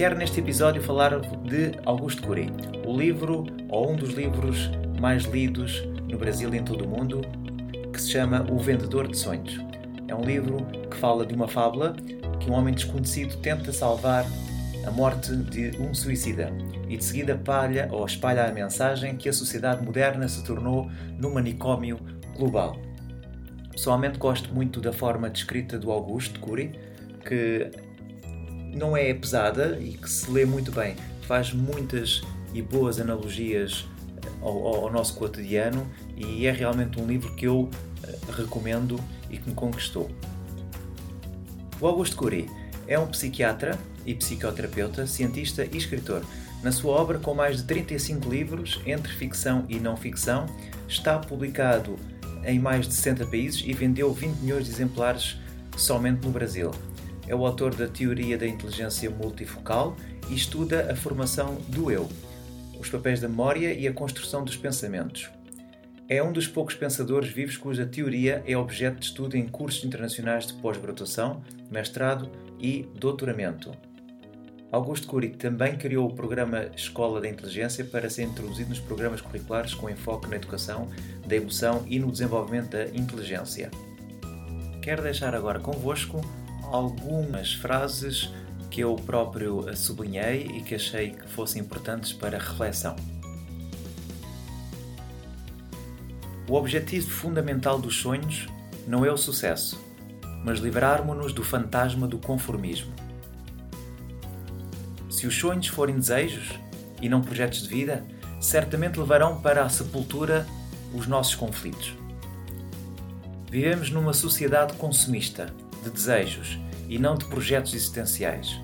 [0.00, 2.50] Quero neste episódio falar de Augusto Cury,
[2.86, 7.20] o livro ou um dos livros mais lidos no Brasil e em todo o mundo,
[7.92, 9.60] que se chama O Vendedor de Sonhos.
[10.08, 11.94] É um livro que fala de uma fábula
[12.40, 14.24] que um homem desconhecido tenta salvar
[14.86, 16.50] a morte de um suicida
[16.88, 21.34] e de seguida palha ou espalha a mensagem que a sociedade moderna se tornou num
[21.34, 22.00] manicômio
[22.38, 22.80] global.
[23.70, 26.72] Pessoalmente gosto muito da forma descrita do Augusto Cury,
[27.22, 27.89] que
[28.74, 30.96] não é pesada e que se lê muito bem.
[31.22, 33.86] Faz muitas e boas analogias
[34.40, 37.70] ao, ao, nosso cotidiano e é realmente um livro que eu
[38.02, 38.98] eh, recomendo
[39.30, 40.10] e que me conquistou.
[41.80, 42.48] O Augusto Cury
[42.86, 46.22] é um psiquiatra e psicoterapeuta, cientista e escritor.
[46.62, 50.46] Na sua obra, com mais de 35 livros, entre ficção e não ficção,
[50.86, 51.96] está publicado
[52.44, 55.36] em mais de 60 países e vendeu 20 milhões de exemplares
[55.76, 56.70] somente no Brasil.
[57.30, 59.94] É o autor da Teoria da Inteligência Multifocal
[60.28, 62.08] e estuda a formação do eu,
[62.76, 65.30] os papéis da memória e a construção dos pensamentos.
[66.08, 70.44] É um dos poucos pensadores vivos cuja teoria é objeto de estudo em cursos internacionais
[70.44, 72.28] de pós-graduação, mestrado
[72.58, 73.70] e doutoramento.
[74.72, 79.72] Augusto Cury também criou o programa Escola da Inteligência para ser introduzido nos programas curriculares
[79.72, 80.88] com enfoque na educação
[81.24, 83.70] da emoção e no desenvolvimento da inteligência.
[84.82, 86.20] Quero deixar agora convosco
[86.70, 88.30] algumas frases
[88.70, 92.94] que eu próprio sublinhei e que achei que fossem importantes para reflexão.
[96.48, 98.48] O objetivo fundamental dos sonhos
[98.86, 99.80] não é o sucesso,
[100.44, 102.92] mas livrarmos-nos do fantasma do conformismo.
[105.10, 106.58] Se os sonhos forem desejos
[107.02, 108.04] e não projetos de vida,
[108.40, 110.46] certamente levarão para a sepultura
[110.94, 111.94] os nossos conflitos.
[113.50, 115.52] Vivemos numa sociedade consumista,
[115.82, 116.58] de desejos
[116.90, 118.60] e não de projetos existenciais.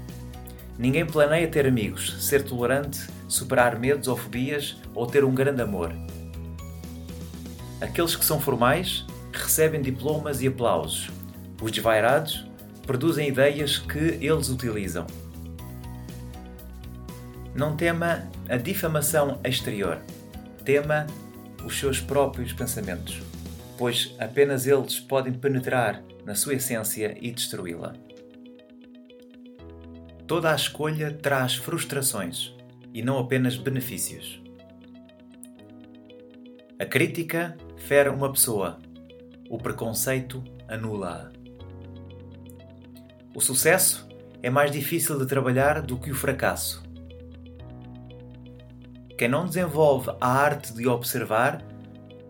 [0.77, 2.99] Ninguém planeia ter amigos, ser tolerante,
[3.29, 5.93] superar medos ou fobias ou ter um grande amor.
[7.81, 11.09] Aqueles que são formais recebem diplomas e aplausos.
[11.63, 12.45] Os desvairados
[12.85, 15.07] produzem ideias que eles utilizam.
[17.55, 19.99] Não tema a difamação exterior,
[20.65, 21.07] tema
[21.65, 23.23] os seus próprios pensamentos,
[23.79, 28.06] pois apenas eles podem penetrar na sua essência e destruí-la.
[30.27, 32.53] Toda a escolha traz frustrações
[32.93, 34.43] e não apenas benefícios.
[36.81, 38.81] A crítica fere uma pessoa,
[39.49, 41.31] o preconceito anula-a.
[43.37, 44.09] O sucesso
[44.43, 46.83] é mais difícil de trabalhar do que o fracasso.
[49.17, 51.63] Quem não desenvolve a arte de observar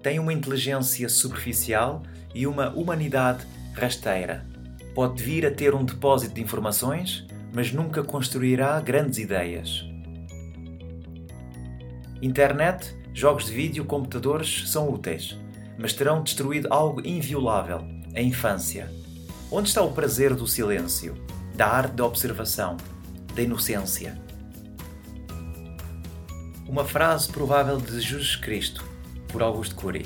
[0.02, 2.02] tem uma inteligência superficial
[2.34, 4.46] e uma humanidade rasteira.
[4.94, 9.82] Pode vir a ter um depósito de informações mas nunca construirá grandes ideias.
[12.20, 15.38] Internet, jogos de vídeo, computadores são úteis,
[15.78, 17.80] mas terão destruído algo inviolável:
[18.14, 18.92] a infância.
[19.50, 21.16] Onde está o prazer do silêncio,
[21.54, 22.76] da arte da observação,
[23.34, 24.20] da inocência?
[26.68, 28.84] Uma frase provável de Jesus Cristo,
[29.28, 30.04] por Augusto Cury.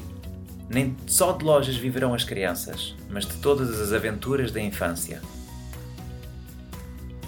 [0.69, 5.21] Nem só de lojas viverão as crianças, mas de todas as aventuras da infância.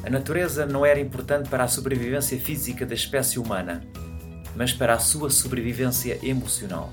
[0.05, 3.85] A natureza não era importante para a sobrevivência física da espécie humana,
[4.57, 6.93] mas para a sua sobrevivência emocional.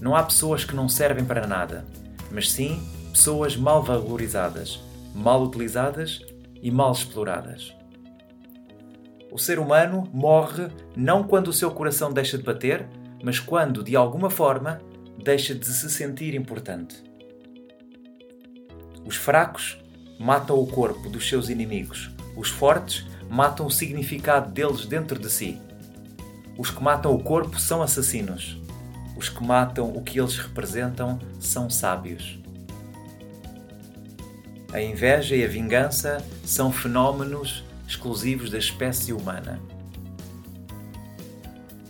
[0.00, 1.84] Não há pessoas que não servem para nada,
[2.30, 2.80] mas sim
[3.10, 4.78] pessoas mal valorizadas,
[5.14, 6.20] mal utilizadas
[6.62, 7.74] e mal exploradas.
[9.32, 12.86] O ser humano morre não quando o seu coração deixa de bater,
[13.22, 14.80] mas quando, de alguma forma,
[15.22, 17.02] deixa de se sentir importante.
[19.04, 19.78] Os fracos
[20.18, 22.10] matam o corpo dos seus inimigos.
[22.36, 25.58] Os fortes matam o significado deles dentro de si.
[26.56, 28.60] Os que matam o corpo são assassinos.
[29.16, 32.38] Os que matam o que eles representam são sábios.
[34.72, 39.60] A inveja e a vingança são fenómenos exclusivos da espécie humana.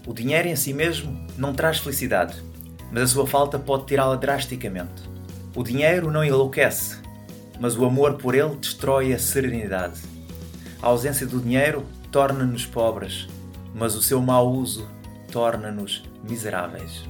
[0.06, 2.40] O dinheiro em si mesmo não traz felicidade,
[2.92, 5.02] mas a sua falta pode tirá-la drasticamente.
[5.54, 6.98] O dinheiro não enlouquece,
[7.60, 10.00] mas o amor por ele destrói a serenidade.
[10.82, 13.26] A ausência do dinheiro torna-nos pobres,
[13.74, 14.88] mas o seu mau uso
[15.30, 17.04] torna-nos miseráveis.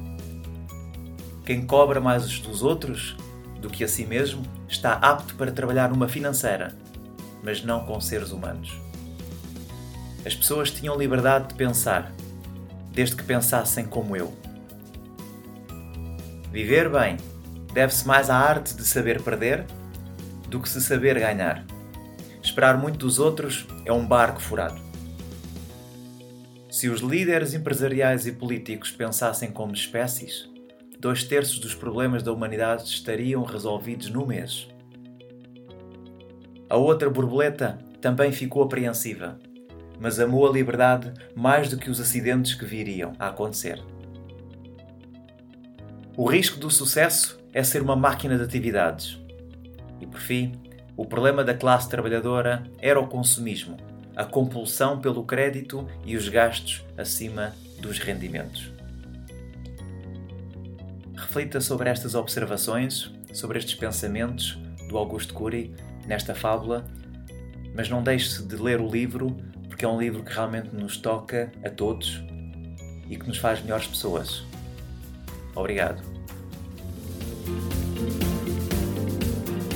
[1.45, 3.17] Quem cobra mais dos outros
[3.61, 6.75] do que a si mesmo está apto para trabalhar numa financeira,
[7.43, 8.73] mas não com seres humanos.
[10.25, 12.13] As pessoas tinham liberdade de pensar,
[12.91, 14.35] desde que pensassem como eu.
[16.51, 17.17] Viver bem
[17.73, 19.67] deve-se mais à arte de saber perder
[20.49, 21.65] do que se saber ganhar.
[22.43, 24.81] Esperar muito dos outros é um barco furado.
[26.71, 30.49] Se os líderes empresariais e políticos pensassem como espécies,
[31.01, 34.69] dois terços dos problemas da humanidade estariam resolvidos no mês.
[36.69, 39.39] A outra borboleta também ficou apreensiva,
[39.99, 43.83] mas amou a liberdade mais do que os acidentes que viriam a acontecer.
[46.17, 49.19] O risco do sucesso é ser uma máquina de atividades.
[50.01, 50.53] E por fim,
[50.97, 53.77] o problema da classe trabalhadora era o consumismo,
[54.15, 58.73] a compulsão pelo crédito e os gastos acima dos rendimentos.
[61.15, 64.59] Reflita sobre estas observações, sobre estes pensamentos
[64.89, 65.75] do Augusto Cury
[66.07, 66.87] nesta fábula,
[67.75, 69.37] mas não deixe de ler o livro,
[69.69, 72.23] porque é um livro que realmente nos toca a todos
[73.09, 74.43] e que nos faz melhores pessoas.
[75.55, 76.16] Obrigado.